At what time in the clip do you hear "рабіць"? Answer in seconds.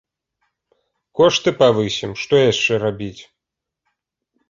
2.89-3.17